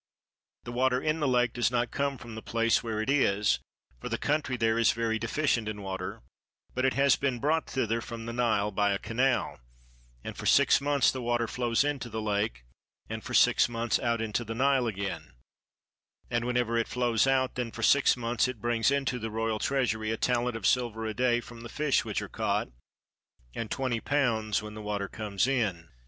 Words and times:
The 0.63 0.71
water 0.71 0.99
in 0.99 1.19
the 1.19 1.27
lake 1.27 1.53
does 1.53 1.69
not 1.69 1.91
come 1.91 2.17
from 2.17 2.33
the 2.33 2.41
place 2.41 2.81
where 2.81 3.03
it 3.03 3.09
is, 3.11 3.59
for 3.99 4.09
the 4.09 4.17
country 4.17 4.57
there 4.57 4.79
is 4.79 4.93
very 4.93 5.19
deficient 5.19 5.67
in 5.67 5.83
water, 5.83 6.23
but 6.73 6.85
it 6.85 6.95
has 6.95 7.15
been 7.15 7.37
brought 7.37 7.69
thither 7.69 8.01
from 8.01 8.25
the 8.25 8.33
Nile 8.33 8.71
by 8.71 8.93
a 8.93 8.97
canal; 8.97 9.59
and 10.23 10.35
for 10.35 10.47
six 10.47 10.81
months 10.81 11.11
the 11.11 11.21
water 11.21 11.47
flows 11.47 11.83
into 11.83 12.09
the 12.09 12.19
lake, 12.19 12.65
and 13.11 13.23
for 13.23 13.35
six 13.35 13.69
months 13.69 13.99
out 13.99 14.21
into 14.21 14.43
the 14.43 14.55
Nile 14.55 14.87
again; 14.87 15.33
and 16.31 16.45
whenever 16.45 16.79
it 16.79 16.87
flows 16.87 17.27
out, 17.27 17.53
then 17.53 17.69
for 17.69 17.81
the 17.83 17.87
six 17.87 18.17
months 18.17 18.47
it 18.47 18.59
brings 18.59 18.89
into 18.89 19.19
the 19.19 19.29
royal 19.29 19.59
treasury 19.59 20.09
a 20.09 20.17
talent 20.17 20.57
of 20.57 20.65
silver 20.65 21.05
a 21.05 21.13
day 21.13 21.39
from 21.41 21.61
the 21.61 21.69
fish 21.69 22.03
which 22.03 22.23
are 22.23 22.27
caught, 22.27 22.69
and 23.53 23.69
twenty 23.69 23.99
pounds 23.99 24.63
when 24.63 24.73
the 24.73 24.81
water 24.81 25.07
comes 25.07 25.45
in. 25.45 25.89